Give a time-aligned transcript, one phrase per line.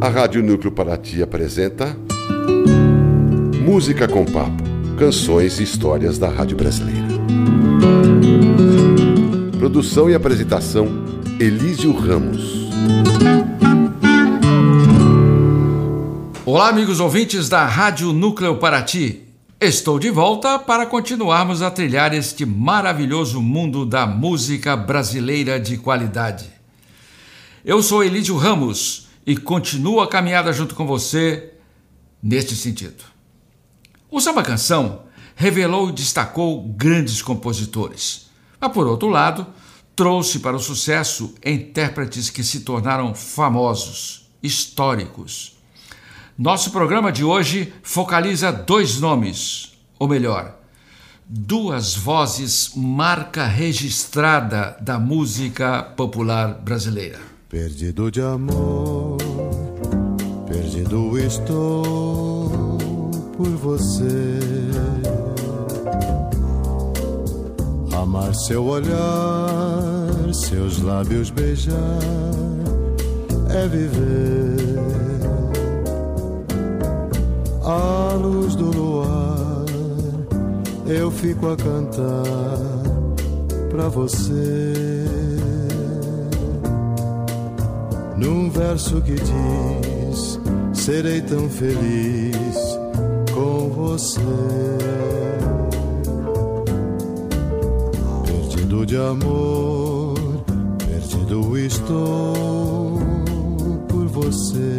[0.00, 1.96] A Rádio Núcleo Paraty apresenta
[3.64, 4.64] Música com Papo,
[4.98, 7.06] canções e histórias da Rádio Brasileira.
[9.56, 10.88] Produção e apresentação
[11.38, 12.68] Elísio Ramos.
[16.44, 19.25] Olá, amigos ouvintes da Rádio Núcleo Paraty.
[19.66, 26.48] Estou de volta para continuarmos a trilhar este maravilhoso mundo da música brasileira de qualidade.
[27.64, 31.52] Eu sou Elídio Ramos e continuo a caminhada junto com você
[32.22, 33.02] neste sentido.
[34.08, 35.02] O samba canção
[35.34, 39.48] revelou e destacou grandes compositores, mas por outro lado,
[39.96, 45.55] trouxe para o sucesso intérpretes que se tornaram famosos, históricos.
[46.38, 50.54] Nosso programa de hoje focaliza dois nomes, ou melhor,
[51.26, 57.18] duas vozes marca registrada da música popular brasileira.
[57.48, 59.16] Perdido de amor,
[60.46, 62.76] perdido estou
[63.34, 64.38] por você.
[67.96, 71.74] Amar seu olhar, seus lábios beijar,
[73.48, 74.75] é viver.
[77.68, 79.64] À luz do luar,
[80.86, 82.22] eu fico a cantar
[83.68, 84.72] pra você
[88.16, 90.40] num verso que diz:
[90.74, 92.56] Serei tão feliz
[93.34, 94.20] com você.
[98.24, 100.14] Perdido de amor,
[100.78, 103.00] perdido estou
[103.88, 104.75] por você.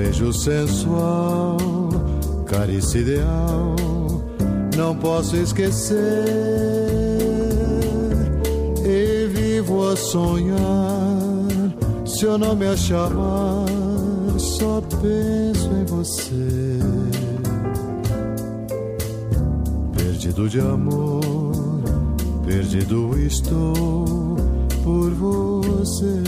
[0.00, 1.58] Beijo sensual,
[2.46, 3.76] carícia ideal,
[4.74, 6.70] não posso esquecer
[9.92, 10.56] a sonhar.
[12.06, 13.66] Se eu não me chamar,
[14.38, 16.78] só penso em você.
[19.96, 21.82] Perdido de amor,
[22.46, 24.36] perdido estou
[24.82, 26.22] por você.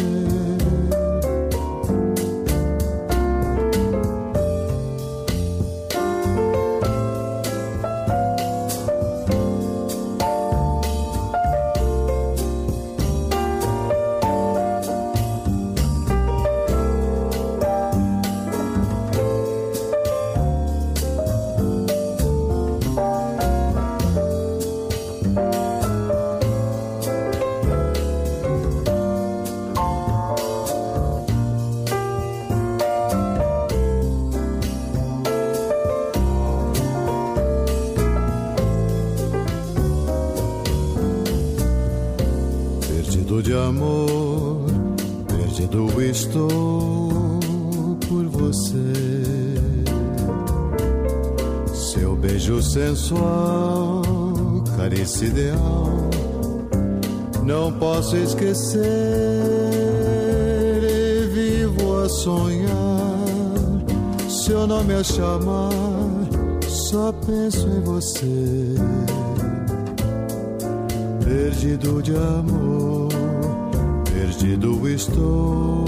[74.33, 75.85] Perdido estou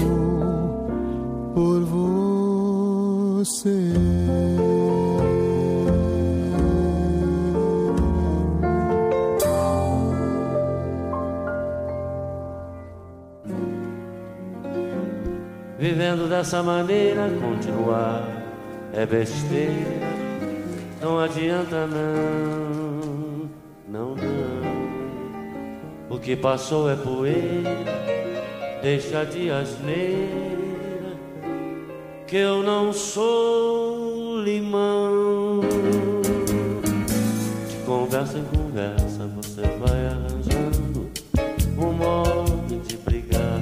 [1.53, 3.69] por você.
[15.79, 18.27] Vivendo dessa maneira, continuar
[18.93, 20.05] é besteira.
[21.01, 23.49] Não adianta não,
[23.87, 24.65] não, não.
[26.09, 28.04] O que passou é poeira,
[28.85, 31.17] deixa de asneira,
[32.27, 35.61] que eu não sou limão.
[37.67, 41.09] De conversa em conversa você vai arranjando
[41.79, 43.59] um modo de brigar,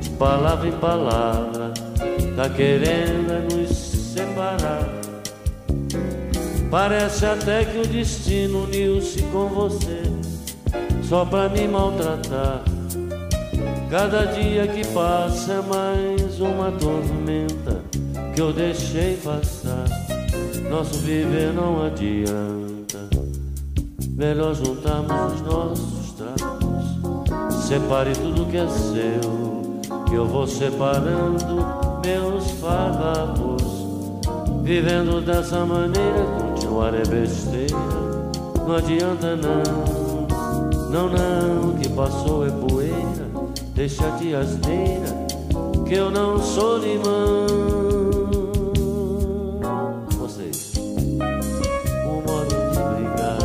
[0.00, 1.72] de palavra em palavra,
[2.34, 4.88] tá querendo é nos separar.
[6.68, 10.02] Parece até que o destino uniu-se com você
[11.04, 12.75] só pra me maltratar.
[13.88, 17.82] Cada dia que passa é mais uma tormenta
[18.34, 19.84] que eu deixei passar.
[20.68, 23.08] Nosso viver não adianta.
[24.10, 27.64] Melhor juntarmos os nossos trapos.
[27.64, 31.64] Separe tudo que é seu, que eu vou separando
[32.04, 33.62] meus farrapos.
[34.64, 37.76] Vivendo dessa maneira, continuar é besteira.
[38.66, 40.26] Não adianta não,
[40.90, 42.85] não, não, que passou é poeira.
[43.76, 45.26] Deixa de asneira,
[45.86, 47.46] que eu não sou limão.
[50.18, 53.36] Vocês, o modo de brigar,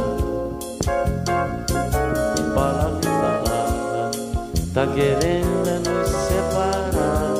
[2.33, 7.33] de palavra em tá querendo é nos separar.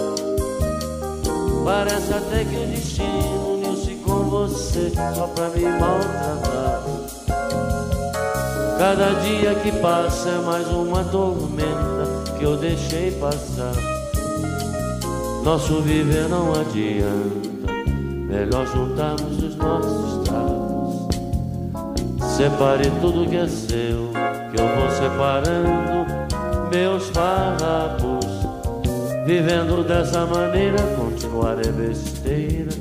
[1.64, 6.84] Parece até que o destino uniu-se com você só pra me maltratar.
[8.78, 12.01] Cada dia que passa é mais uma tormenta
[12.42, 13.76] que eu deixei passar.
[15.44, 17.72] Nosso viver não adianta,
[18.28, 21.08] melhor juntarmos os nossos trapos.
[22.36, 24.10] Separe tudo que é seu,
[24.52, 26.08] que eu vou separando
[26.72, 28.26] meus farrapos.
[29.24, 32.72] Vivendo dessa maneira, continuar é besteira.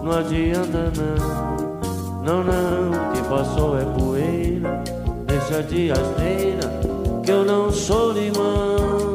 [0.00, 4.80] Não adianta não, não, não, que passou é poeira.
[5.26, 6.70] Deixa de asneira,
[7.24, 9.07] que eu não sou limão,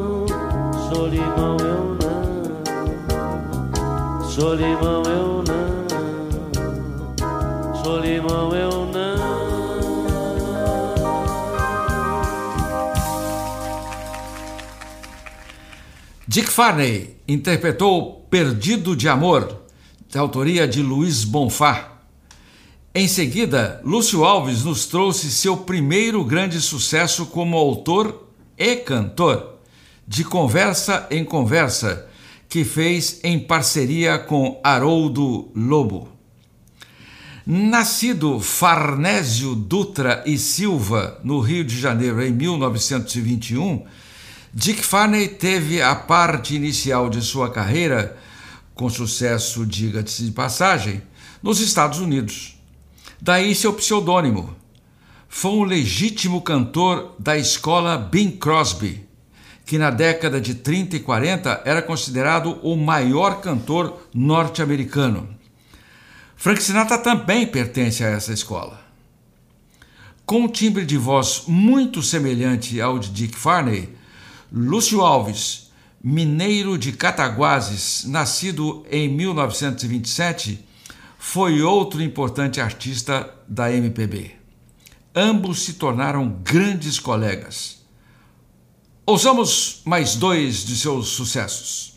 [0.94, 2.54] sou limão eu não,
[4.30, 5.84] sou limão eu não,
[7.82, 9.14] sou limão eu não.
[16.28, 19.62] Dick Farney interpretou Perdido de Amor,
[20.08, 21.90] de autoria de Luiz Bonfá.
[22.94, 29.53] Em seguida, Lúcio Alves nos trouxe seu primeiro grande sucesso como autor e cantor,
[30.06, 32.06] De Conversa em Conversa,
[32.48, 36.08] que fez em parceria com Haroldo Lobo.
[37.46, 43.84] Nascido Farnésio Dutra e Silva, no Rio de Janeiro, em 1921,
[44.52, 48.16] Dick Farney teve a parte inicial de sua carreira,
[48.74, 51.02] com sucesso, diga-se de passagem,
[51.42, 52.56] nos Estados Unidos.
[53.20, 54.54] Daí seu pseudônimo.
[55.28, 59.06] Foi um legítimo cantor da escola Bing Crosby,
[59.64, 65.28] que na década de 30 e 40 era considerado o maior cantor norte-americano.
[66.36, 68.82] Frank Sinatra também pertence a essa escola.
[70.26, 73.94] Com um timbre de voz muito semelhante ao de Dick Farney,
[74.52, 75.70] Lúcio Alves,
[76.02, 80.64] mineiro de Cataguases, nascido em 1927,
[81.18, 84.32] foi outro importante artista da MPB.
[85.14, 87.83] Ambos se tornaram grandes colegas.
[89.06, 91.92] Ouçamos mais dois de seus sucessos.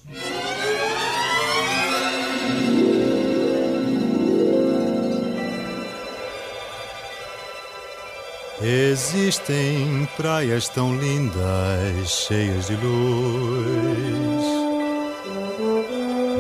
[8.62, 13.78] Existem praias tão lindas, cheias de luz.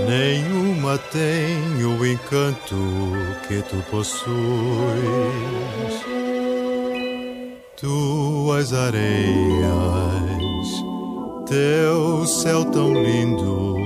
[0.10, 2.76] Nenhuma tem o encanto
[3.48, 4.28] que tu possuis.
[7.78, 10.47] Tuas areias,
[11.48, 13.78] teu céu tão lindo,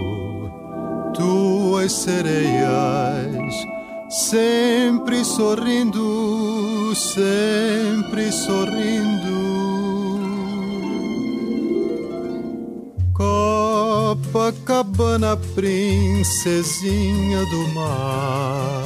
[1.13, 3.55] tuas sereias,
[4.09, 9.51] sempre sorrindo, sempre sorrindo.
[14.33, 18.83] Copacabana, princesinha do mar.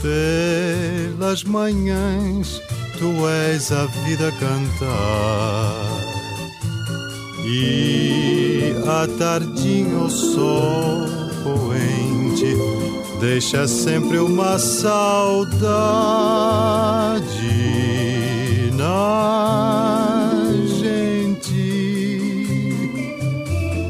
[0.00, 2.62] Pelas manhãs,
[2.98, 6.15] tu és a vida cantar.
[7.48, 11.06] E à tardinha o sol
[11.44, 12.56] poente
[13.20, 15.54] deixa sempre uma saudade
[18.74, 22.20] na gente.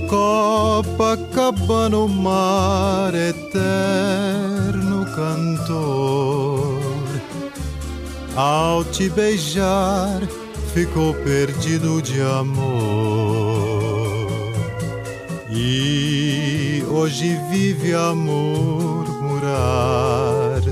[0.06, 6.78] Copacabana, o mar eterno cantor,
[8.36, 10.20] ao te beijar
[10.74, 12.85] ficou perdido de amor.
[15.68, 19.52] E hoje vive a murmurar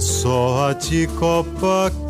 [0.00, 2.04] só a ti Copacabana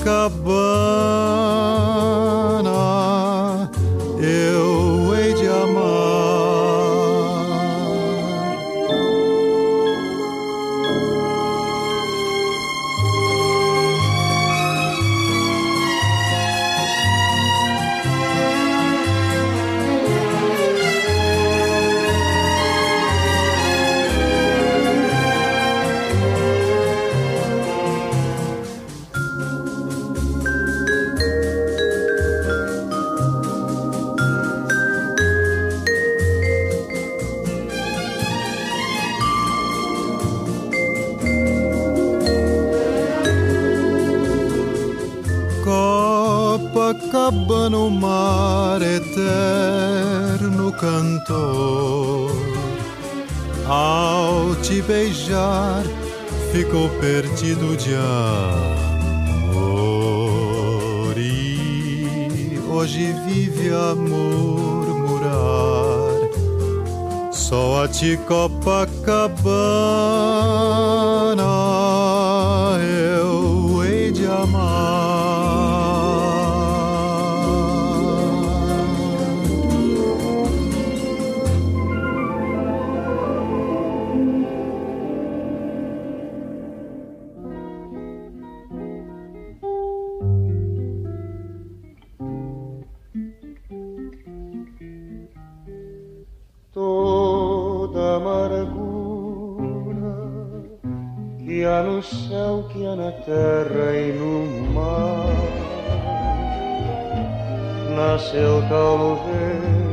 [50.84, 52.30] cantor.
[53.66, 55.82] Ao te beijar,
[56.52, 57.94] ficou perdido de
[59.44, 59.64] amor.
[61.16, 65.32] E hoje vive a murmurar.
[67.32, 69.04] Só a ti, Copacabana,
[73.16, 74.83] eu hei de amar.
[102.04, 105.26] Céu, que há na terra e no mar.
[107.96, 109.84] Nasceu talvez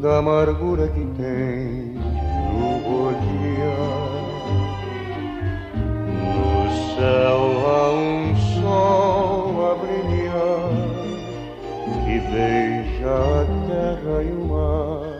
[0.00, 1.94] da amargura que tem
[2.52, 4.12] no olhar.
[6.08, 10.72] No céu há um sol a brilhar
[12.04, 15.12] que beija a terra e o mar.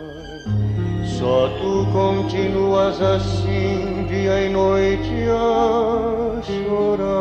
[1.05, 3.92] Só tu continuas assim
[4.23, 7.11] dia e noite a chorar.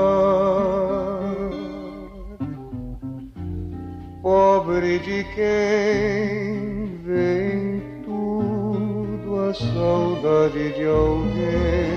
[4.22, 11.90] Pobre de quem vem tudo a saudade de alguém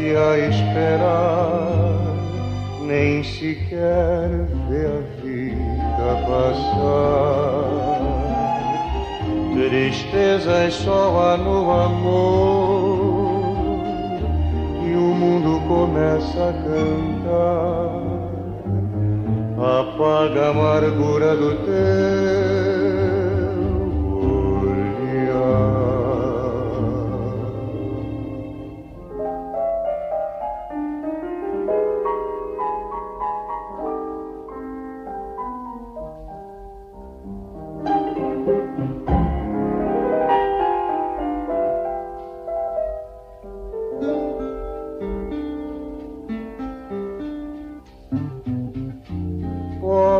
[0.00, 1.66] e a esperar
[2.82, 4.30] nem sequer
[4.68, 7.66] vê a vida passar.
[9.56, 12.65] Tristezas só há no amor
[15.96, 17.96] começa a cantar.
[19.56, 22.25] Apaga a amargura do teu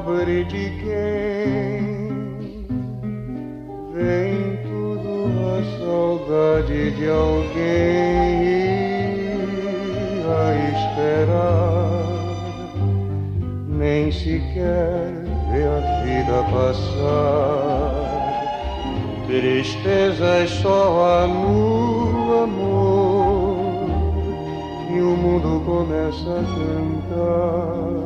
[0.06, 1.96] pobre de quem
[3.92, 5.10] vem tudo
[5.50, 8.46] a saudade de alguém
[10.28, 12.06] a esperar,
[13.68, 15.12] nem sequer
[15.50, 18.06] vê a vida passar.
[19.26, 23.56] Tristezas é só a no amor
[24.88, 28.05] e o mundo começa a cantar.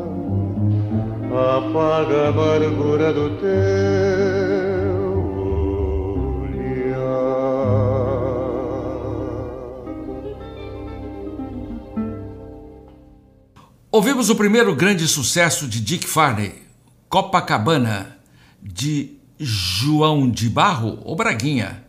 [13.92, 16.62] Ouvimos o primeiro grande sucesso de Dick Farney,
[17.08, 18.18] Copacabana,
[18.60, 21.84] de João de Barro, ou Braguinha,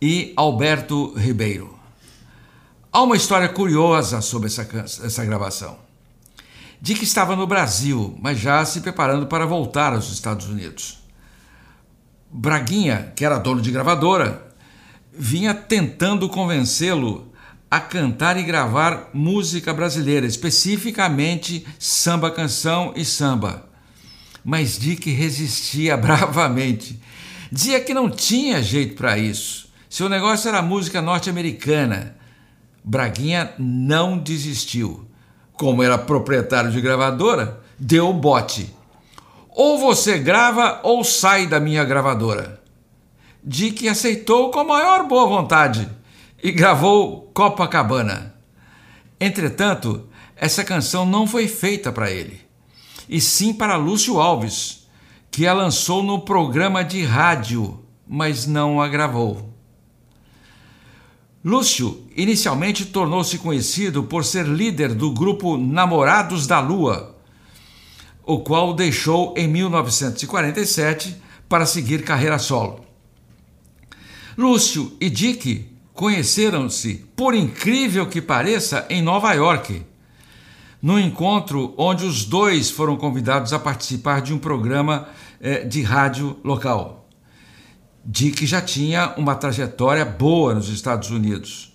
[0.00, 1.78] e Alberto Ribeiro.
[2.90, 4.62] Há uma história curiosa sobre essa,
[5.04, 5.91] essa gravação.
[6.82, 10.98] Dick estava no Brasil, mas já se preparando para voltar aos Estados Unidos.
[12.28, 14.52] Braguinha, que era dono de gravadora,
[15.16, 17.32] vinha tentando convencê-lo
[17.70, 23.70] a cantar e gravar música brasileira, especificamente samba canção e samba.
[24.44, 27.00] Mas Dick resistia bravamente.
[27.52, 29.72] Dizia que não tinha jeito para isso.
[29.88, 32.16] Seu negócio era música norte-americana.
[32.82, 35.11] Braguinha não desistiu.
[35.62, 38.74] Como era proprietário de gravadora, deu o bote.
[39.48, 42.60] Ou você grava ou sai da minha gravadora.
[43.44, 45.88] Dick aceitou com a maior boa vontade
[46.42, 48.34] e gravou Copacabana.
[49.20, 52.40] Entretanto, essa canção não foi feita para ele,
[53.08, 54.88] e sim para Lúcio Alves,
[55.30, 59.51] que a lançou no programa de rádio, mas não a gravou.
[61.44, 67.16] Lúcio inicialmente tornou-se conhecido por ser líder do grupo Namorados da Lua,
[68.24, 72.84] o qual deixou em 1947 para seguir carreira solo.
[74.38, 79.84] Lúcio e Dick conheceram-se, por incrível que pareça, em Nova York,
[80.80, 85.08] no encontro onde os dois foram convidados a participar de um programa
[85.40, 87.01] eh, de rádio local.
[88.04, 91.72] Dick já tinha uma trajetória boa nos Estados Unidos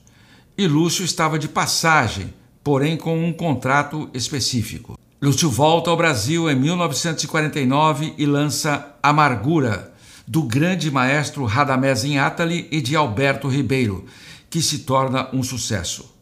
[0.57, 4.97] e Lúcio estava de passagem, porém com um contrato específico.
[5.21, 9.93] Lúcio volta ao Brasil em 1949 e lança Amargura,
[10.27, 14.05] do grande maestro Radamés Inátali e de Alberto Ribeiro,
[14.49, 16.13] que se torna um sucesso.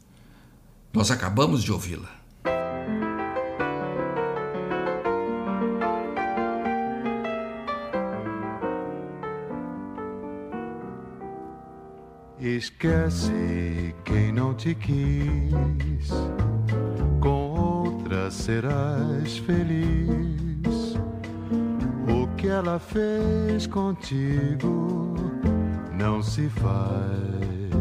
[0.93, 2.09] Nós acabamos de ouvi-la.
[12.55, 16.09] Esquece quem não te quis,
[17.19, 20.95] com outra serás feliz.
[22.07, 25.15] O que ela fez contigo
[25.91, 27.75] não se faz.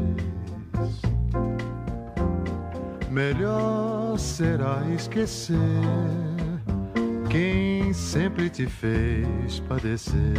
[3.12, 5.57] Melhor será esquecer
[7.31, 10.35] quem sempre te fez padecer.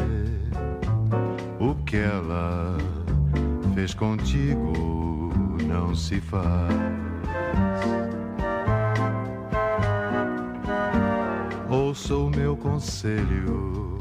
[1.57, 3.04] O que ela fez
[3.93, 5.31] contigo
[5.65, 6.73] não se faz.
[11.69, 13.95] Ouça o meu conselho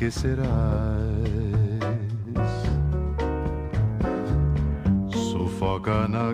[0.00, 0.48] esquecerás.
[5.10, 6.29] Sufoca na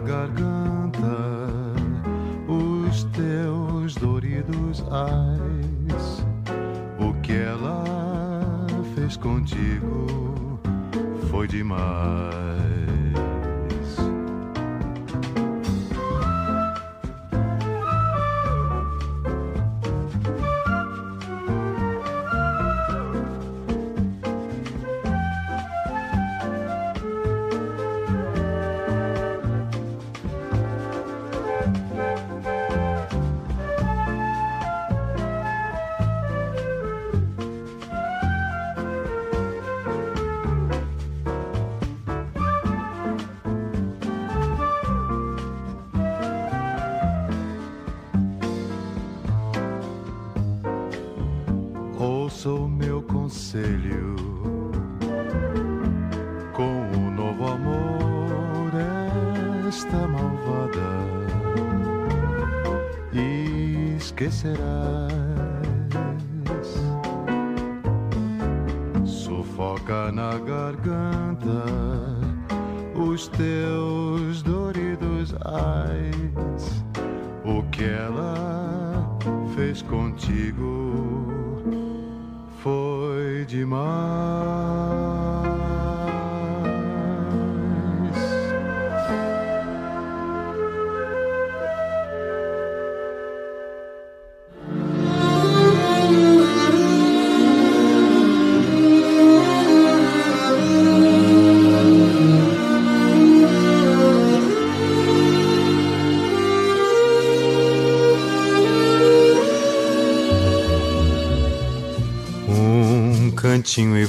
[9.47, 10.59] contigo
[11.31, 12.56] foi demais.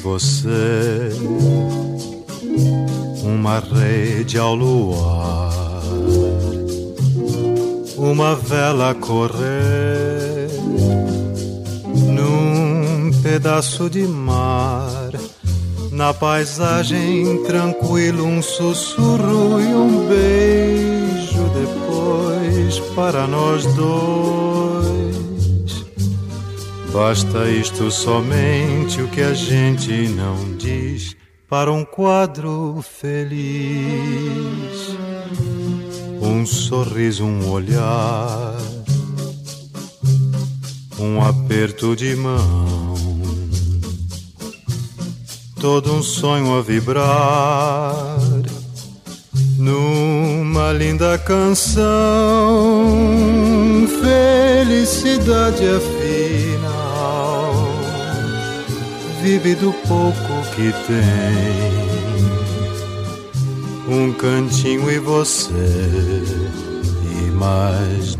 [0.07, 1.09] Você,
[3.23, 5.83] uma rede ao luar,
[7.97, 10.47] uma vela correr.
[11.93, 15.11] Num pedaço de mar.
[15.91, 21.43] Na paisagem tranquilo, um sussurro e um beijo.
[21.53, 24.56] Depois para nós dois
[26.97, 31.15] Basta isto somente o que a gente não diz
[31.47, 33.37] para um quadro feliz.
[36.19, 38.57] Um sorriso, um olhar,
[40.97, 42.95] um aperto de mão,
[45.61, 48.17] todo um sonho a vibrar
[49.59, 51.85] numa linda canção.
[54.01, 55.96] Felicidade é
[59.27, 61.97] vive do pouco que tem.
[63.89, 65.51] Um cantinho e você
[67.11, 68.16] e mais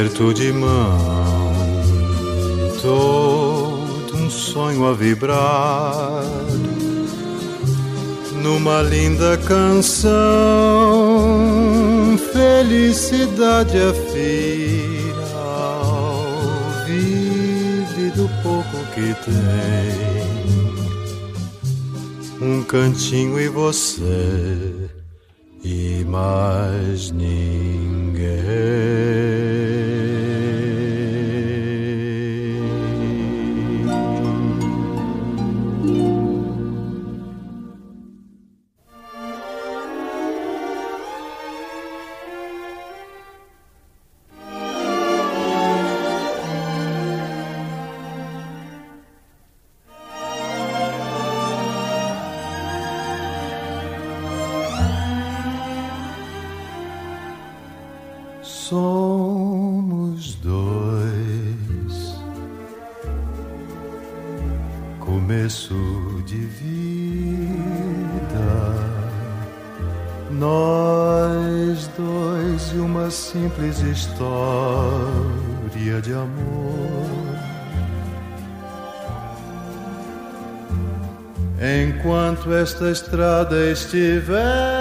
[0.00, 1.52] aperto de mão,
[2.80, 6.24] todo um sonho a vibrar
[8.42, 10.08] numa linda canção,
[12.32, 14.16] felicidade afinal
[16.86, 19.30] vive do pouco que tem
[22.40, 24.88] um cantinho e você
[25.62, 27.59] e mais ninguém.
[82.62, 84.79] Esta estrada estiver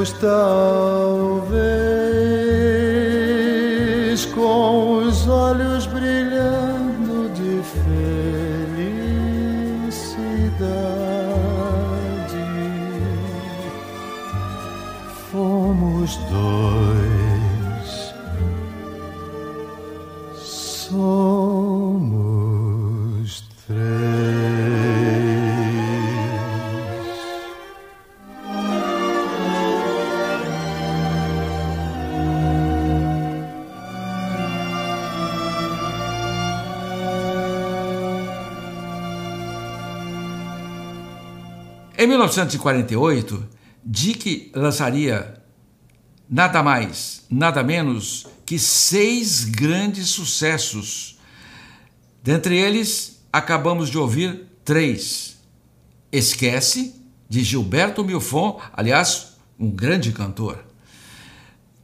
[0.00, 1.50] diremos talvez
[4.34, 6.19] com os olhos brilhando
[42.30, 43.48] 1948,
[43.84, 45.42] Dick lançaria
[46.28, 51.18] nada mais, nada menos que seis grandes sucessos.
[52.22, 55.38] Dentre eles, acabamos de ouvir três:
[56.12, 56.94] Esquece,
[57.28, 60.64] de Gilberto Milfon, aliás, um grande cantor.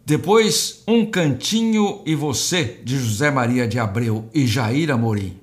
[0.05, 5.37] Depois, Um Cantinho e Você, de José Maria de Abreu e Jair Amorim.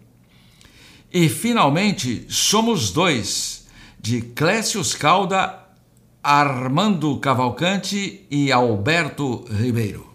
[1.11, 3.52] E, finalmente, Somos Dois,
[4.03, 5.59] de Clécio Calda,
[6.21, 10.13] Armando Cavalcante e Alberto Ribeiro.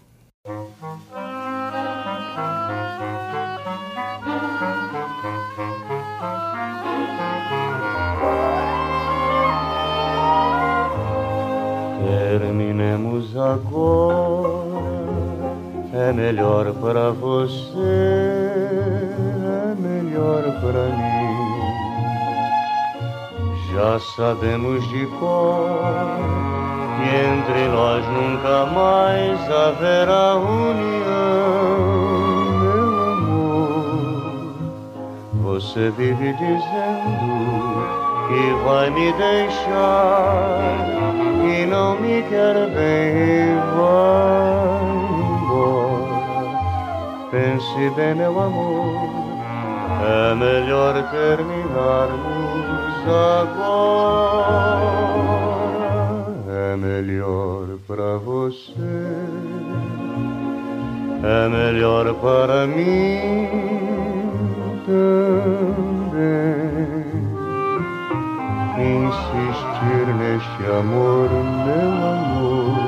[12.05, 14.69] Terminemos agora,
[15.93, 17.79] é melhor para você,
[19.65, 21.28] é melhor para mim
[23.79, 25.79] já sabemos de cor
[26.97, 31.79] que entre nós nunca mais haverá união,
[32.59, 34.53] meu amor.
[35.43, 37.87] Você vive dizendo
[38.27, 40.59] que vai me deixar
[41.45, 44.83] e não me quer bem e vai
[45.39, 46.19] embora.
[47.31, 49.09] Pense bem, meu amor,
[50.03, 52.38] é melhor terminarmos
[53.07, 54.59] agora.
[56.71, 58.73] É melhor para você,
[61.23, 63.69] é melhor para mim
[64.85, 65.49] também
[68.79, 71.29] insistir neste amor,
[71.65, 72.79] meu amor,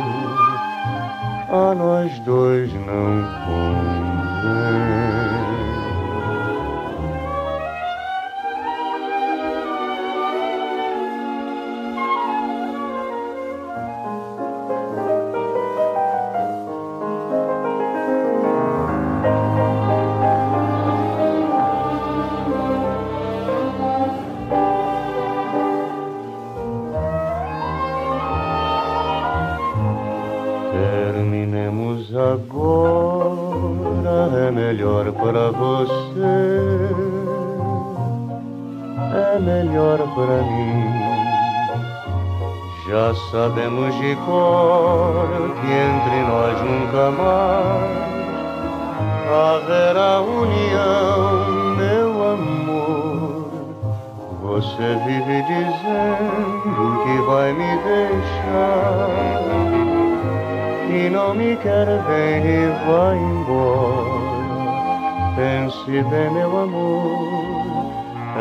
[1.49, 5.10] a nós dois não convém.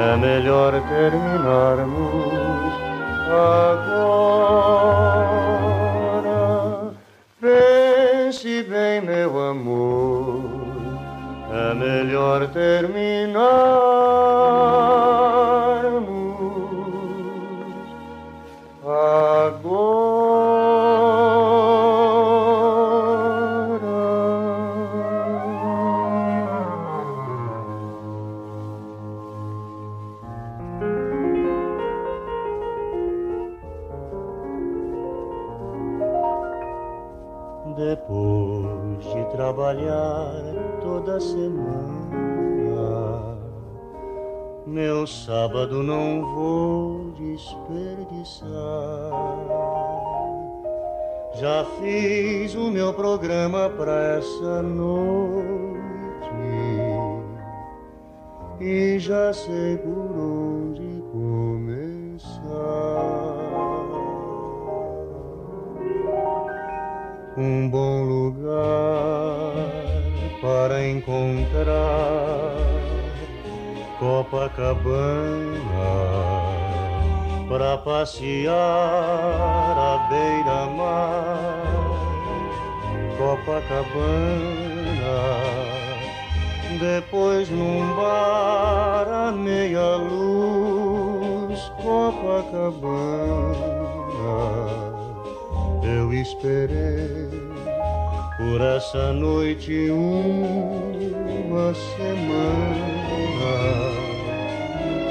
[0.00, 2.72] É melhor terminarmos
[3.28, 4.00] agora.
[7.40, 10.40] Pense bem, meu amor,
[11.52, 15.09] é melhor terminarmos
[45.00, 48.50] Meu sábado não vou desperdiçar.
[51.40, 56.28] Já fiz o meu programa para essa noite
[58.60, 61.80] e já sei por onde começar.
[67.38, 69.54] um bom lugar
[70.42, 72.79] para encontrar
[74.00, 75.90] Copacabana
[77.48, 81.38] para passear à beira-mar.
[83.18, 84.40] Copacabana
[86.80, 91.60] depois num bar à meia luz.
[91.82, 93.20] Copacabana
[95.82, 97.28] eu esperei
[98.36, 102.99] por essa noite uma semana,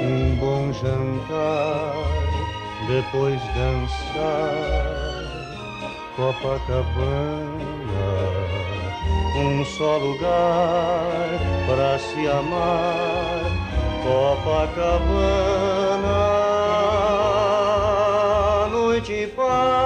[0.02, 1.94] um bom jantar,
[2.88, 5.20] depois dançar
[6.16, 7.50] Copacabana,
[9.36, 13.44] um só lugar para se amar
[14.02, 15.08] Copacabana,
[18.70, 19.80] noite paz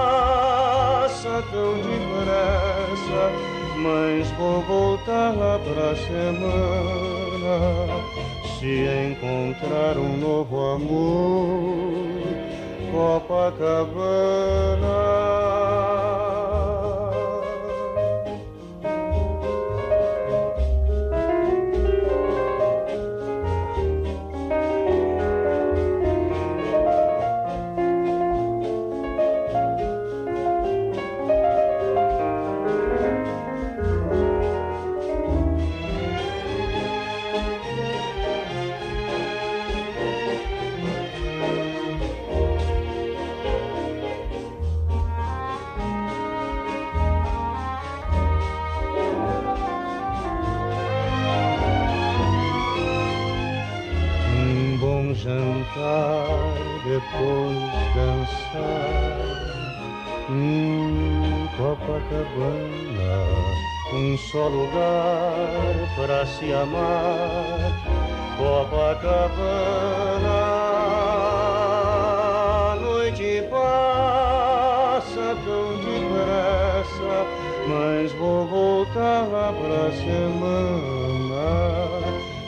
[1.51, 3.25] tão depressa,
[3.77, 7.55] mas vou voltar lá pra semana.
[8.65, 12.09] Se encontrar um novo amor,
[12.91, 13.85] Copacabana.
[60.37, 63.23] Hum, Copacabana,
[63.93, 65.47] um só lugar
[65.95, 67.73] para se amar.
[68.37, 70.35] Copacabana,
[72.73, 77.27] a noite passa tão depressa,
[77.69, 81.45] mas vou voltar lá pra semana.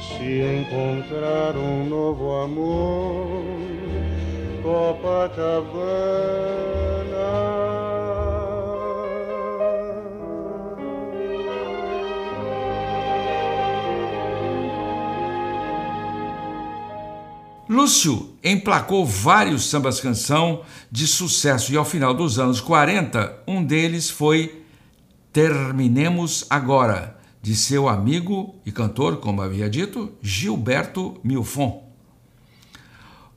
[0.03, 3.45] Se encontrar um novo amor,
[4.65, 6.76] Copacabana.
[17.77, 24.63] Lúcio emplacou vários sambas-canção de sucesso e ao final dos anos 40, um deles foi
[25.31, 31.87] Terminemos Agora, de seu amigo e cantor, como havia dito, Gilberto Milfon.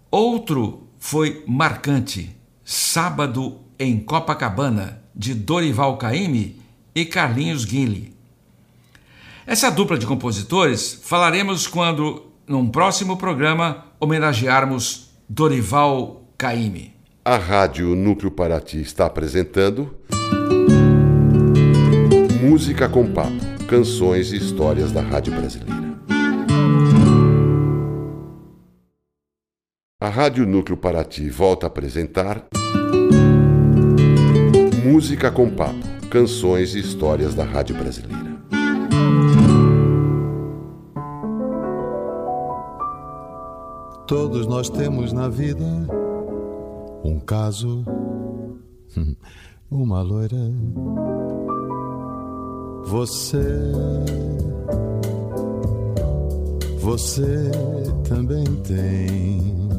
[0.10, 6.62] Outro foi marcante, Sábado em Copacabana, de Dorival Caymmi
[6.95, 8.15] e Carlinhos Guinle.
[9.45, 16.95] Essa dupla de compositores falaremos quando, num próximo programa, homenagearmos Dorival Caymmi.
[17.25, 19.93] A Rádio Núcleo Paraty está apresentando
[22.41, 25.99] Música com Papo, canções e histórias da Rádio Brasileira.
[30.01, 32.47] A Rádio Núcleo Paraty volta a apresentar
[34.83, 38.38] Música com Papo, canções e histórias da Rádio Brasileira.
[44.10, 45.63] Todos nós temos na vida
[47.04, 47.86] um caso,
[49.69, 50.52] uma loira.
[52.86, 53.38] Você,
[56.80, 57.52] você
[58.04, 59.69] também tem.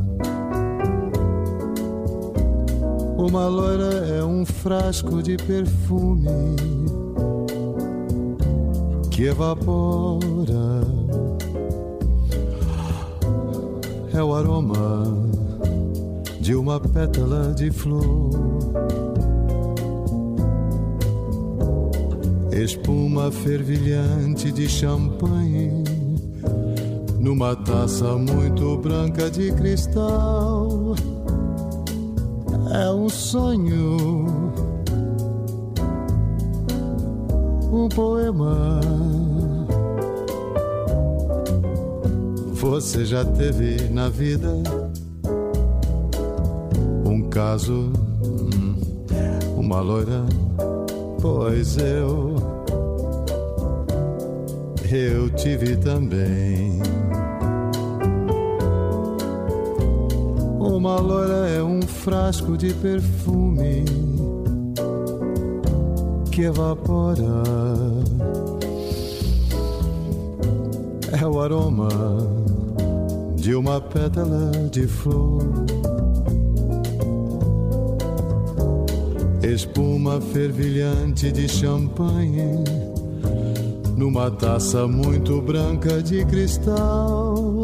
[3.19, 6.29] Uma loira é um frasco de perfume
[9.11, 11.00] que evapora
[14.13, 15.05] é o aroma
[16.41, 18.31] de uma pétala de flor.
[22.53, 25.85] Espuma fervilhante de champanhe
[27.19, 30.95] numa taça muito branca de cristal.
[32.73, 34.27] É um sonho,
[37.73, 38.81] um poema
[42.61, 44.53] Você já teve na vida
[47.07, 47.91] um caso,
[48.23, 48.75] hum,
[49.57, 50.27] uma loira?
[51.23, 52.37] Pois eu,
[54.93, 56.83] eu tive também.
[60.59, 63.87] Uma loira é um frasco de perfume
[66.31, 67.43] que evapora.
[71.19, 72.40] É o aroma
[73.41, 75.43] de uma pétala de flor.
[79.43, 82.63] Espuma fervilhante de champanhe
[83.97, 87.63] numa taça muito branca de cristal.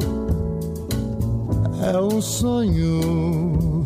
[1.83, 3.83] É um sonho,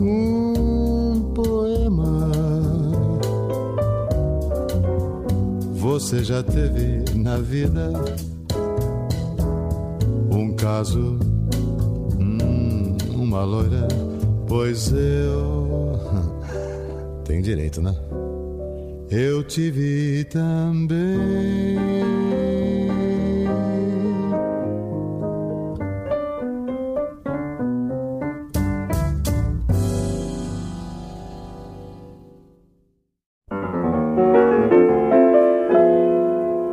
[0.00, 2.30] um poema.
[5.74, 7.92] Você já teve na vida?
[10.70, 11.18] Caso,
[12.20, 13.88] hum, uma loira,
[14.46, 15.98] pois eu.
[17.26, 17.92] Tem direito, né?
[19.10, 21.76] Eu tive também.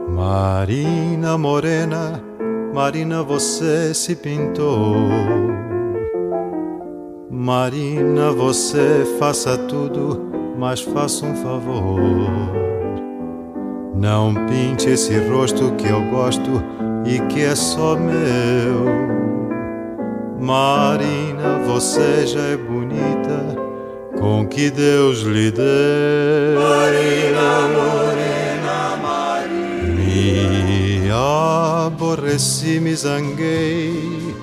[0.08, 2.27] Marina Morena
[2.78, 5.10] Marina, você se pintou.
[7.28, 12.00] Marina, você faça tudo, mas faça um favor.
[13.96, 16.52] Não pinte esse rosto que eu gosto
[17.04, 18.86] e que é só meu.
[20.40, 23.58] Marina, você já é bonita
[24.20, 26.60] com que Deus lhe deu.
[26.60, 27.97] Marina,
[31.88, 34.36] aborreci, me zanguei,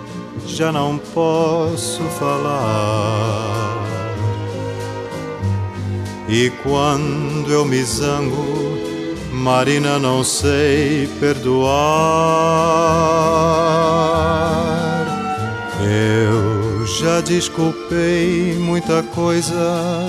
[0.47, 3.85] já não posso falar.
[6.29, 8.79] E quando eu me zango,
[9.33, 11.75] Marina, não sei perdoar.
[15.83, 20.03] Eu já desculpei muita coisa,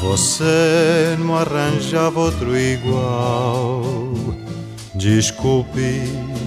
[0.00, 4.13] você não arranjava outro igual.
[5.04, 6.00] Desculpe,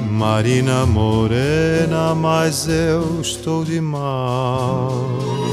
[0.10, 5.47] Marina morena, mas eu estou de mal.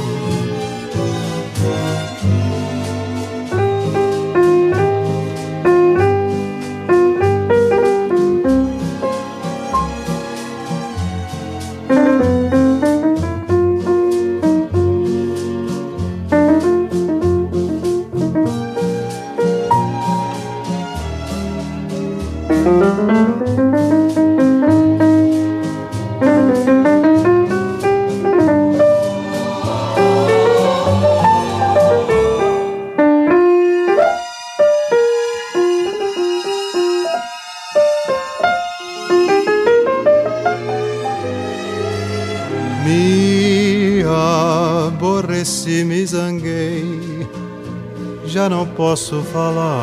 [48.67, 49.75] Posso falar.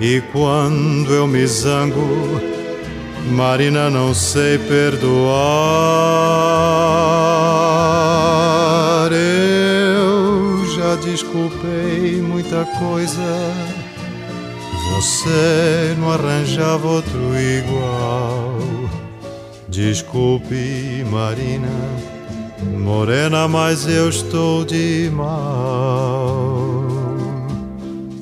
[0.00, 2.40] E quando eu me zango,
[3.32, 5.08] Marina, não sei perdoar.
[9.12, 13.52] Eu já desculpei muita coisa.
[14.94, 18.57] Você não arranjava outro igual.
[19.78, 21.68] Desculpe, Marina.
[22.76, 26.84] Morena, mas eu estou de mal,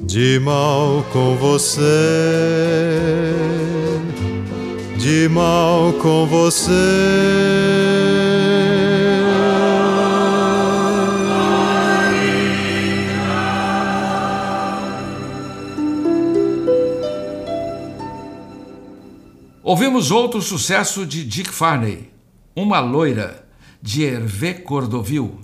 [0.03, 1.81] de mal com você,
[4.99, 6.75] de mal com você.
[19.69, 22.13] Ouvimos outro sucesso de Dick Farney,
[22.55, 23.49] Uma Loira
[23.83, 25.41] de Hervé Cordovil.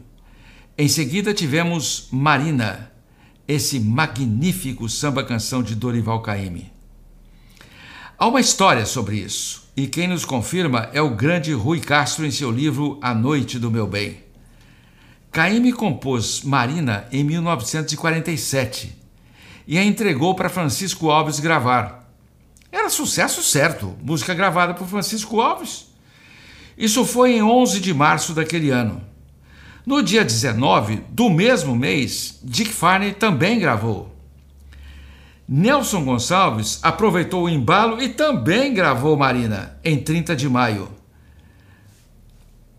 [0.78, 2.92] Em seguida tivemos Marina,
[3.48, 6.70] esse magnífico samba-canção de Dorival Caymmi.
[8.16, 12.30] Há uma história sobre isso, e quem nos confirma é o grande Rui Castro em
[12.30, 14.18] seu livro A Noite do Meu Bem.
[15.32, 18.96] Caymmi compôs Marina em 1947
[19.66, 22.01] e a entregou para Francisco Alves gravar.
[22.72, 25.92] Era sucesso certo, música gravada por Francisco Alves.
[26.76, 29.04] Isso foi em 11 de março daquele ano.
[29.84, 34.10] No dia 19 do mesmo mês, Dick Farney também gravou.
[35.46, 40.88] Nelson Gonçalves aproveitou o embalo e também gravou Marina, em 30 de maio.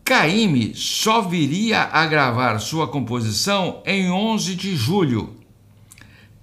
[0.04, 5.36] Caíme só viria a gravar sua composição em 11 de julho.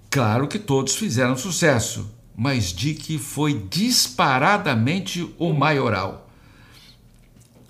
[0.09, 6.31] Claro que todos fizeram sucesso, mas Dick foi disparadamente o maioral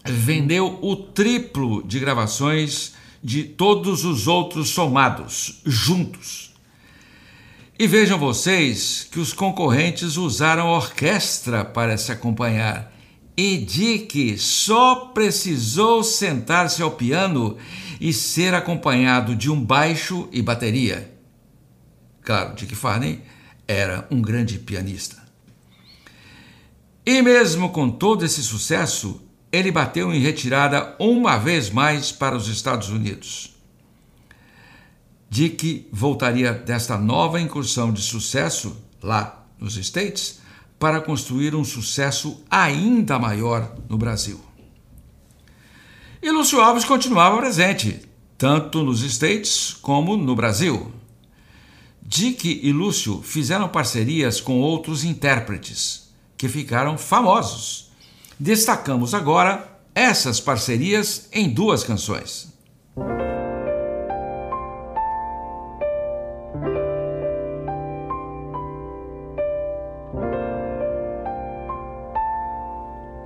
[0.05, 6.55] vendeu o triplo de gravações de todos os outros somados, juntos.
[7.79, 12.93] E vejam vocês que os concorrentes usaram orquestra para se acompanhar.
[13.37, 17.57] E Dick só precisou sentar-se ao piano
[17.99, 21.11] e ser acompanhado de um baixo e bateria.
[22.23, 23.23] Claro, Dick Farney
[23.71, 25.17] era um grande pianista.
[27.07, 32.49] E mesmo com todo esse sucesso, ele bateu em retirada uma vez mais para os
[32.49, 33.55] Estados Unidos.
[35.29, 40.41] Dick voltaria desta nova incursão de sucesso lá nos States
[40.77, 44.41] para construir um sucesso ainda maior no Brasil.
[46.21, 48.01] E Lúcio Alves continuava presente,
[48.37, 50.93] tanto nos States como no Brasil.
[52.13, 57.91] Dick e Lúcio fizeram parcerias com outros intérpretes que ficaram famosos
[58.43, 62.49] Destacamos agora essas parcerias em duas canções.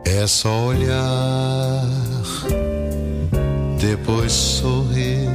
[0.04, 1.86] É só olhar,
[3.78, 5.28] depois sorrir,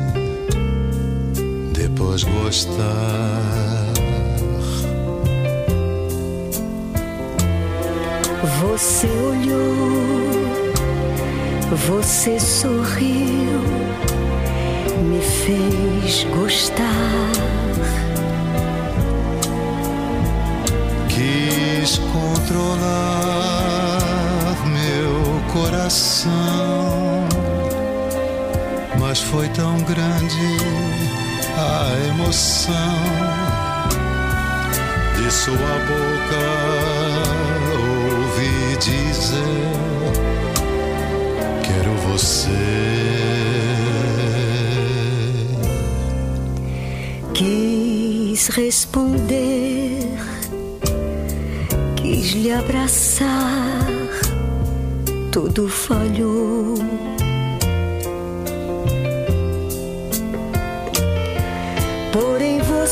[2.00, 3.44] depois gostar
[8.62, 10.72] Você olhou,
[11.88, 13.60] você sorriu,
[15.02, 16.86] me fez gostar.
[21.10, 23.46] Quis controlar
[24.68, 27.28] meu coração,
[29.00, 31.19] mas foi tão grande
[31.60, 33.00] a emoção
[35.18, 35.56] de sua
[35.88, 36.80] boca
[38.80, 39.44] dizer:
[41.64, 42.50] Quero você.
[47.34, 50.00] Quis responder
[51.96, 53.88] quis lhe abraçar,
[55.32, 56.76] tudo falhou.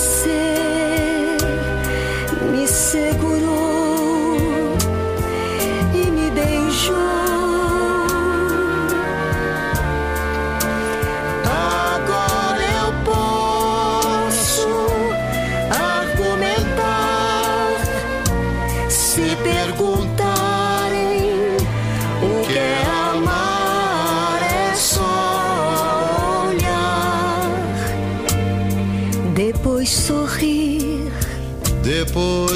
[0.08, 0.57] Porém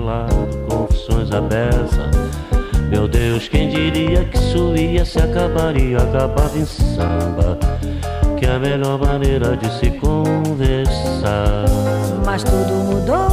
[0.00, 2.10] gelado, confissões beça.
[2.88, 7.58] Meu Deus, quem diria que isso ia se acabar e acabava em samba?
[8.38, 11.66] Que é a melhor maneira de se conversar.
[12.24, 13.29] Mas tudo mudou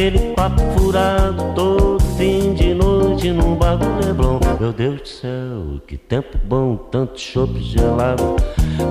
[0.00, 4.40] Aquele papo furado todo fim de noite num bar do Leblon.
[4.58, 8.34] Meu Deus do céu, que tempo bom, tanto chopp gelado,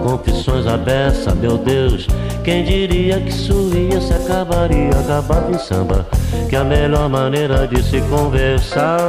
[0.04, 2.06] confissões à beça, meu Deus.
[2.44, 6.08] Quem diria que isso ia se acabar e acabava em samba?
[6.48, 9.00] Que a melhor maneira de se conversar.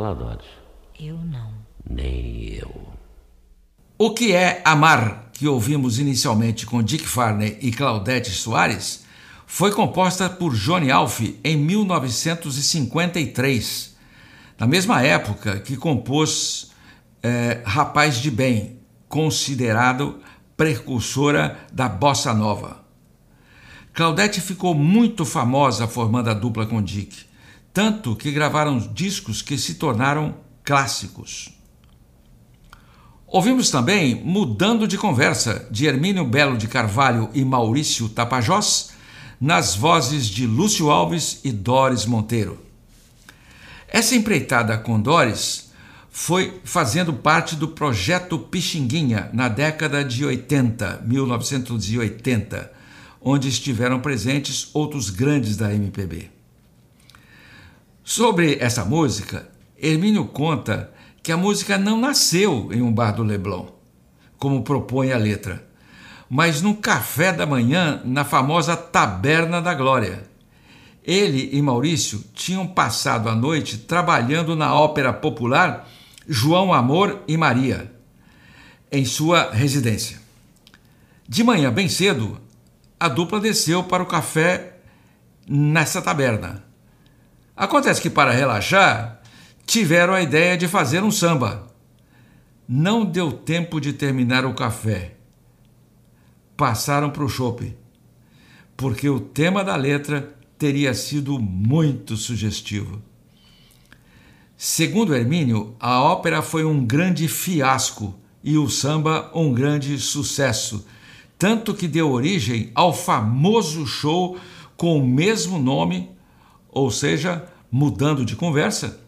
[0.00, 0.46] Doris?
[0.98, 1.52] Eu não.
[1.88, 2.92] Nem eu.
[3.98, 9.04] O que é Amar, que ouvimos inicialmente com Dick Farney e Claudete Soares,
[9.46, 13.94] foi composta por Johnny Alf em 1953,
[14.58, 16.72] na mesma época que compôs
[17.22, 20.20] é, Rapaz de Bem, considerado
[20.56, 22.80] precursora da bossa nova.
[23.92, 27.26] Claudete ficou muito famosa formando a dupla com Dick,
[27.72, 31.50] tanto que gravaram discos que se tornaram clássicos.
[33.26, 38.90] Ouvimos também Mudando de Conversa, de Hermínio Belo de Carvalho e Maurício Tapajós,
[39.40, 42.60] nas vozes de Lúcio Alves e Doris Monteiro.
[43.88, 45.72] Essa empreitada com Doris
[46.10, 52.70] foi fazendo parte do projeto Pixinguinha na década de 80, 1980,
[53.18, 56.41] onde estiveram presentes outros grandes da MPB.
[58.04, 59.48] Sobre essa música,
[59.78, 60.92] Hermínio conta
[61.22, 63.68] que a música não nasceu em um bar do Leblon,
[64.36, 65.64] como propõe a letra,
[66.28, 70.24] mas num café da manhã na famosa Taberna da Glória.
[71.04, 75.88] Ele e Maurício tinham passado a noite trabalhando na ópera popular
[76.26, 77.92] João Amor e Maria,
[78.90, 80.20] em sua residência.
[81.28, 82.40] De manhã, bem cedo,
[82.98, 84.78] a dupla desceu para o café
[85.48, 86.71] nessa taberna.
[87.56, 89.20] Acontece que, para relaxar,
[89.66, 91.70] tiveram a ideia de fazer um samba.
[92.68, 95.16] Não deu tempo de terminar o café.
[96.56, 97.76] Passaram para o chope,
[98.76, 103.02] porque o tema da letra teria sido muito sugestivo.
[104.56, 110.86] Segundo Hermínio, a ópera foi um grande fiasco e o samba um grande sucesso,
[111.36, 114.38] tanto que deu origem ao famoso show
[114.76, 116.11] com o mesmo nome,
[116.72, 118.98] ou seja, mudando de conversa,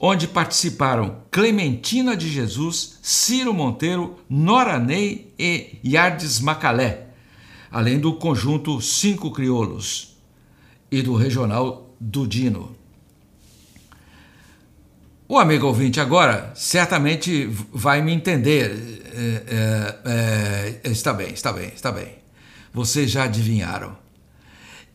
[0.00, 7.08] onde participaram Clementina de Jesus, Ciro Monteiro, Nora Ney e Yardes Macalé,
[7.70, 10.16] além do conjunto Cinco Crioulos
[10.90, 12.74] e do regional Dudino.
[15.28, 19.00] O amigo ouvinte agora certamente vai me entender.
[19.14, 22.16] É, é, é, está bem, está bem, está bem.
[22.74, 23.96] Vocês já adivinharam.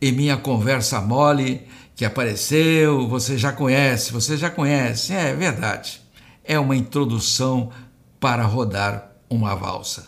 [0.00, 1.66] E minha conversa mole
[1.98, 5.12] que apareceu, você já conhece, você já conhece.
[5.12, 6.00] É verdade.
[6.44, 7.72] É uma introdução
[8.20, 10.06] para rodar uma valsa.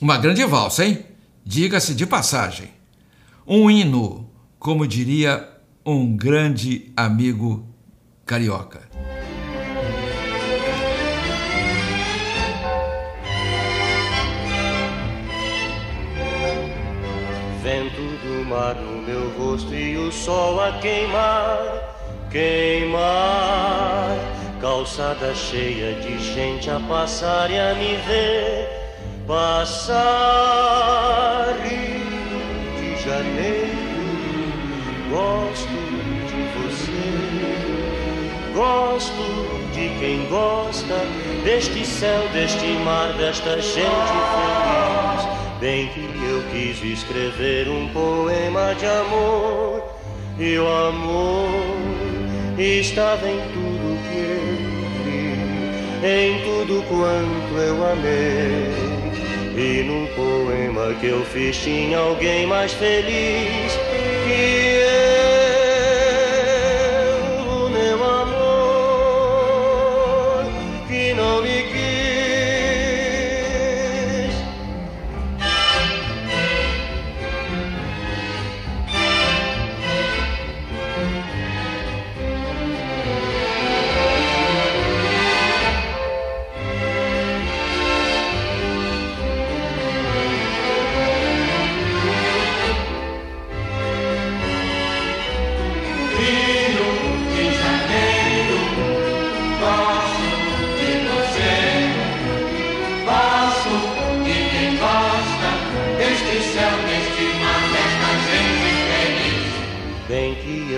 [0.00, 1.04] Uma grande valsa, hein?
[1.44, 2.70] Diga-se de passagem.
[3.44, 5.48] Um hino, como diria
[5.84, 7.66] um grande amigo
[8.24, 8.88] carioca.
[17.64, 19.01] Vento do mar no
[19.52, 21.96] meu rosto e o sol a queimar,
[22.30, 24.16] queimar.
[24.60, 28.68] Calçada cheia de gente a passar e a me ver
[29.26, 29.88] passar.
[31.64, 32.00] Rio
[32.78, 34.52] de Janeiro,
[35.10, 35.66] gosto
[36.28, 37.02] de você,
[38.54, 39.24] gosto
[39.74, 40.94] de quem gosta
[41.42, 44.91] deste céu, deste mar, desta gente feliz.
[45.62, 49.80] Bem que eu quis escrever um poema de amor
[50.36, 51.78] e o amor
[52.58, 58.72] estava em tudo que eu vi, em tudo quanto eu amei.
[59.56, 63.72] E no poema que eu fiz tinha alguém mais feliz
[64.26, 64.61] que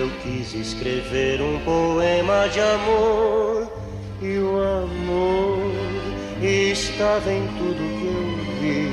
[0.05, 3.67] eu quis escrever um poema de amor
[4.21, 5.71] e o amor
[6.43, 8.91] estava em tudo que eu vi,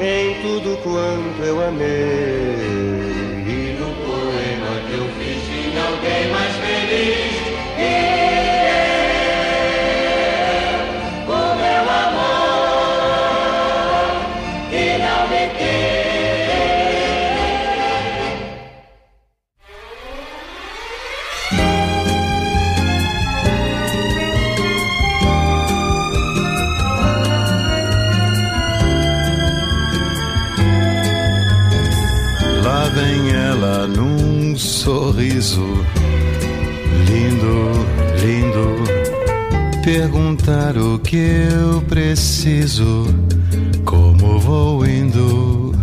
[0.00, 1.86] em tudo quanto eu amei.
[3.44, 7.40] E no poema que eu fiz tinha alguém mais feliz
[7.76, 8.89] que
[35.40, 35.84] sorriso
[37.08, 37.86] lindo,
[38.22, 39.80] lindo.
[39.82, 43.06] Perguntar o que eu preciso,
[43.84, 45.74] como vou indo.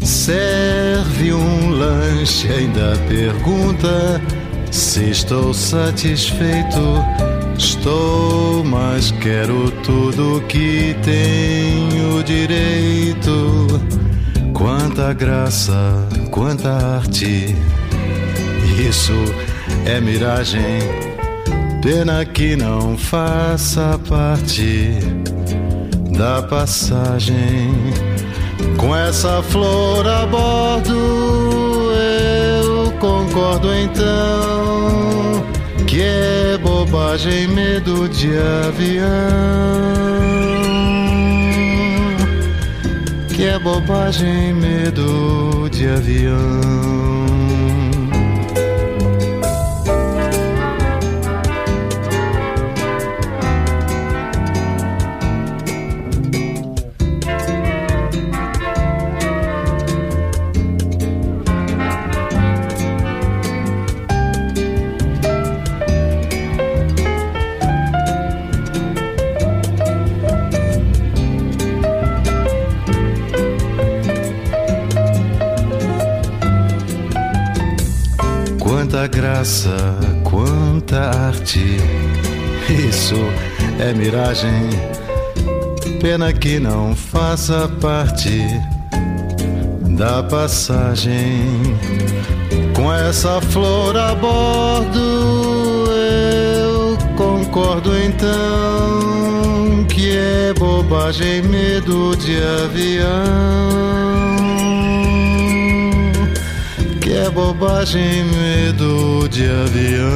[0.00, 4.20] Serve um lanche, ainda pergunta
[4.70, 7.04] se estou satisfeito.
[7.58, 13.66] Estou, mas quero tudo que tenho direito.
[14.54, 17.54] Quanta graça, quanta arte,
[18.88, 19.12] isso
[19.84, 20.78] é miragem.
[21.82, 24.92] Pena que não faça parte
[26.16, 27.72] da passagem.
[28.76, 35.44] Com essa flor a bordo, eu concordo então
[35.86, 38.30] que é bobagem, medo de
[38.68, 39.08] avião.
[43.34, 47.59] Que é bobagem, medo de avião.
[79.06, 79.76] Graça,
[80.24, 81.76] quanta arte.
[82.68, 83.16] Isso
[83.78, 84.68] é miragem.
[86.00, 88.42] Pena que não faça parte
[89.96, 91.76] da passagem.
[92.74, 103.90] Com essa flor a bordo, eu concordo então que é bobagem, medo de avião
[107.20, 110.08] é bobagem, medo de avião.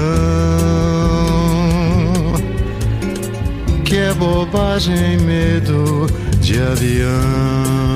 [3.84, 6.06] Que é bobagem, medo
[6.40, 7.93] de avião.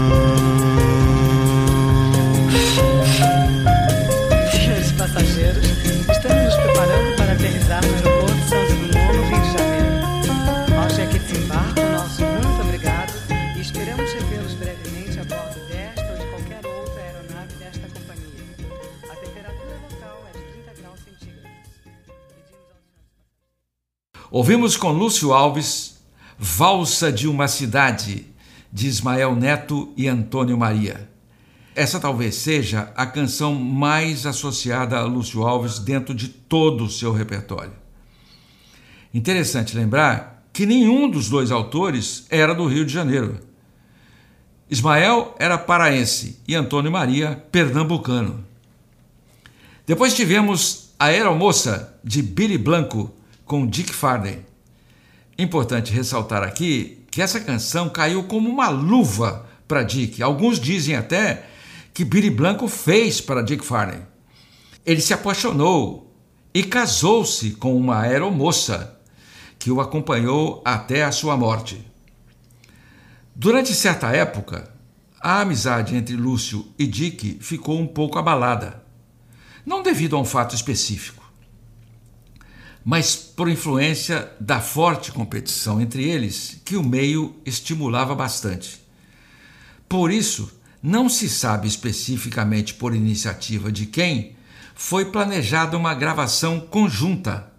[24.39, 25.99] Ouvimos com Lúcio Alves
[26.39, 28.25] Valsa de uma Cidade,
[28.73, 31.11] de Ismael Neto e Antônio Maria.
[31.75, 37.13] Essa talvez seja a canção mais associada a Lúcio Alves dentro de todo o seu
[37.13, 37.73] repertório.
[39.13, 43.41] Interessante lembrar que nenhum dos dois autores era do Rio de Janeiro.
[44.71, 48.47] Ismael era paraense e Antônio Maria pernambucano.
[49.85, 53.19] Depois tivemos A Aeromoça, de Billy Blanco,
[53.49, 54.45] com Dick Farney.
[55.39, 60.23] Importante ressaltar aqui que essa canção caiu como uma luva para Dick.
[60.23, 61.47] Alguns dizem até
[61.95, 64.03] que Billy Blanco fez para Dick Farney.
[64.85, 66.15] Ele se apaixonou
[66.53, 69.01] e casou-se com uma aeromoça
[69.59, 71.85] que o acompanhou até a sua morte.
[73.35, 74.71] Durante certa época,
[75.21, 78.83] a amizade entre Lúcio e Dick ficou um pouco abalada,
[79.65, 81.28] não devido a um fato específico
[82.89, 88.81] mas por influência da forte competição entre eles, que o meio estimulava bastante.
[89.87, 90.51] Por isso,
[90.83, 94.37] não se sabe especificamente por iniciativa de quem
[94.75, 97.53] foi planejada uma gravação conjunta.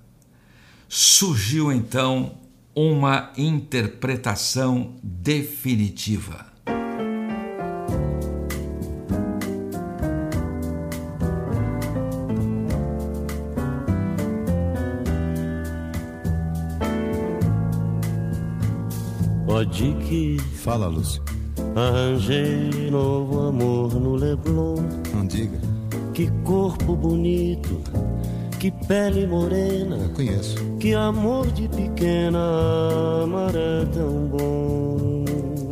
[0.88, 2.40] Surgiu então
[2.74, 6.49] uma interpretação definitiva.
[19.60, 20.38] Pode que.
[20.64, 21.22] Fala, Lúcio.
[21.76, 24.78] Arranjei novo amor no Leblon.
[25.14, 25.60] Não diga.
[26.14, 27.82] Que corpo bonito,
[28.58, 29.98] que pele morena.
[29.98, 30.56] Eu conheço.
[30.80, 32.40] Que amor de pequena,
[33.22, 35.26] amar é tão bom.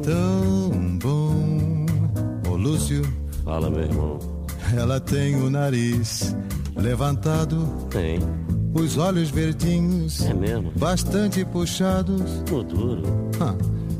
[0.04, 1.86] Tão bom.
[2.52, 3.04] Ô, Lúcio.
[3.46, 4.20] Fala, meu irmão.
[4.76, 6.36] Ela tem o nariz
[6.76, 7.66] levantado.
[7.90, 8.20] Tem.
[8.74, 10.26] Os olhos verdinhos.
[10.26, 10.74] É mesmo?
[10.76, 12.44] Bastante puxados.
[12.46, 13.04] Tô duro.
[13.40, 13.56] Ah.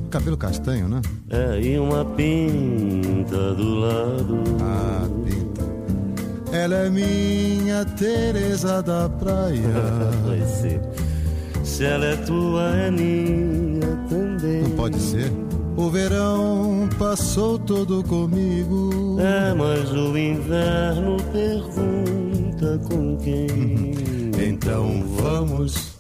[0.10, 1.02] Cabelo castanho, né?
[1.30, 4.44] É, e uma pinta do lado.
[4.62, 6.56] Ah, pinta.
[6.56, 9.68] Ela é minha Teresa da praia.
[10.26, 10.82] Vai ser.
[11.64, 14.62] Se ela é tua, é minha também.
[14.64, 15.32] Não pode ser.
[15.76, 19.18] O verão passou todo comigo.
[19.20, 23.92] É, mas o inverno pergunta com quem.
[24.42, 25.98] então vamos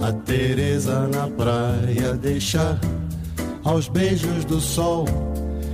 [0.00, 2.78] a Teresa na praia deixar
[3.68, 5.04] aos beijos do sol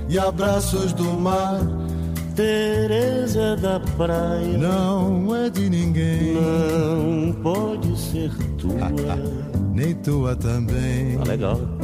[0.09, 1.61] e abraços do mar.
[2.35, 8.91] Teresa da praia não é de ninguém, não pode ser tua,
[9.73, 11.17] nem tua também.
[11.17, 11.74] Tá legal.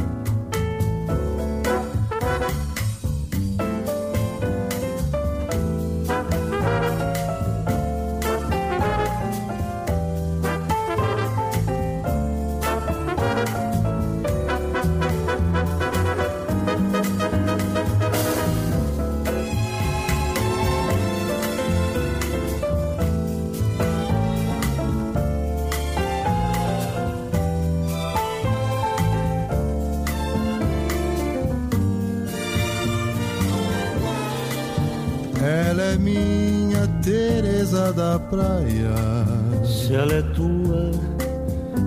[38.31, 39.65] Praia.
[39.65, 40.91] Se ela é tua,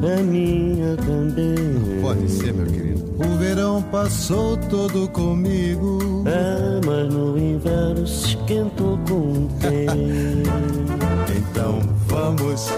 [0.07, 2.01] é minha também.
[2.03, 3.03] Pode ser, meu querido.
[3.19, 6.25] O verão passou todo comigo.
[6.27, 9.49] É, mas no inverno se esquentou com o
[11.35, 12.71] então vamos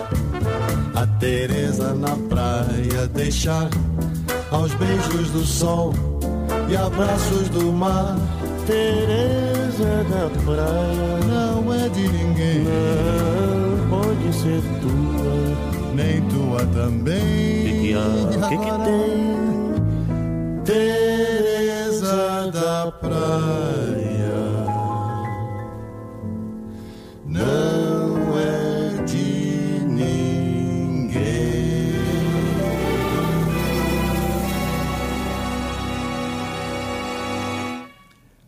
[0.95, 3.69] a Teresa na praia deixar
[4.51, 5.93] aos beijos do sol
[6.69, 8.17] e abraços do mar.
[8.67, 12.65] Teresa da praia não é de ninguém.
[12.65, 17.63] Não pode ser tua, nem tua também.
[17.63, 18.09] Que que há?
[18.49, 19.17] Que que tem?
[20.65, 23.96] Teresa da praia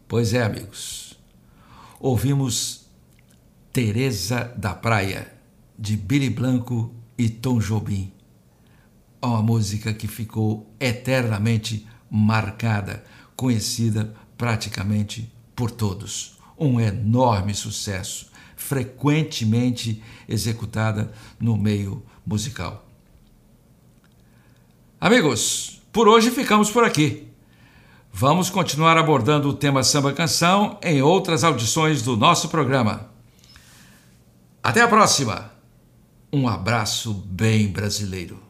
[0.09, 1.19] Pois é, amigos.
[2.01, 2.87] Ouvimos
[3.71, 5.31] Teresa da Praia,
[5.79, 8.11] de Billy Blanco e Tom Jobim.
[9.21, 13.05] Uma música que ficou eternamente marcada,
[13.37, 16.39] conhecida praticamente por todos.
[16.59, 22.89] Um enorme sucesso, frequentemente executada no meio musical.
[24.99, 27.28] Amigos, por hoje ficamos por aqui.
[28.21, 33.11] Vamos continuar abordando o tema samba canção em outras audições do nosso programa.
[34.61, 35.53] Até a próxima!
[36.33, 38.41] Um abraço bem brasileiro.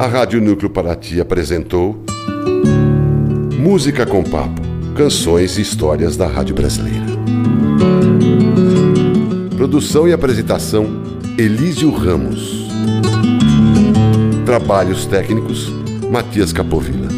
[0.00, 2.04] A Rádio Núcleo Paraty apresentou
[3.56, 4.60] Música com Papo,
[4.96, 7.06] canções e histórias da Rádio Brasileira.
[9.56, 11.03] Produção e apresentação
[11.36, 12.68] Elísio Ramos.
[14.46, 15.68] Trabalhos técnicos
[16.08, 17.08] Matias Capovilla.